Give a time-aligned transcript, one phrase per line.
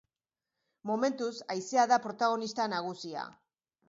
[0.91, 3.27] Momentuz haizea da protagonista nagusia.